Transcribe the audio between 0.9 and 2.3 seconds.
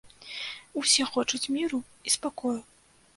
хочуць міру і